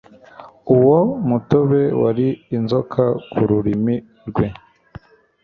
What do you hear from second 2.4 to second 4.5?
inzoka kururimi rwe